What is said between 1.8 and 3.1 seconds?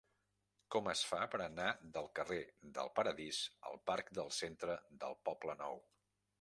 del carrer del